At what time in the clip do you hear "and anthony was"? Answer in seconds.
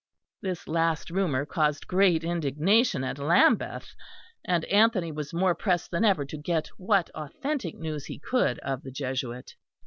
4.43-5.31